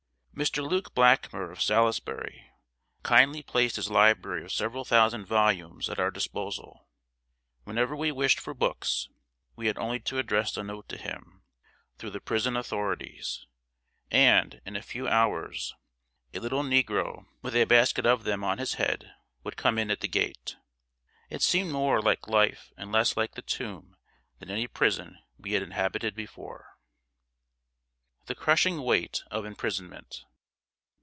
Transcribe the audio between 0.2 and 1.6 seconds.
Mr. Luke Blackmer,